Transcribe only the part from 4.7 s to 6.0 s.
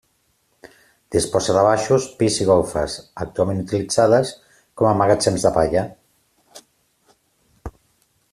com a magatzems de palla.